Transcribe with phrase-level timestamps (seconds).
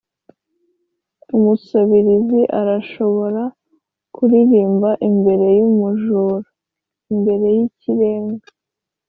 [1.37, 3.41] umusabirizi arashobora
[4.15, 6.37] kuririmba imbere yumujura
[7.19, 8.47] (mbere yikirenge).